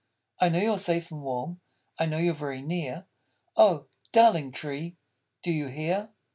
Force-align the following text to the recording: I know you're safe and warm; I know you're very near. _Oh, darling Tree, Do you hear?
I 0.39 0.49
know 0.49 0.57
you're 0.57 0.79
safe 0.79 1.11
and 1.11 1.21
warm; 1.21 1.61
I 1.99 2.07
know 2.07 2.17
you're 2.17 2.33
very 2.33 2.63
near. 2.63 3.05
_Oh, 3.55 3.85
darling 4.11 4.51
Tree, 4.51 4.97
Do 5.43 5.51
you 5.51 5.67
hear? 5.67 6.09